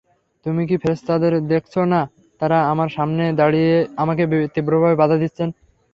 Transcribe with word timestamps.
তুমি 0.45 0.61
কি 0.69 0.75
ফেরেশতাদের 0.77 1.33
দেখছ 1.47 1.73
না-তাঁরা 1.91 2.59
আমার 2.71 2.89
সামনে 2.97 3.23
দাঁড়িয়ে 3.39 3.73
আমাকে 3.97 4.23
তীব্রভাবে 4.53 4.95
বাধা 5.01 5.17
দিচ্ছেন? 5.23 5.49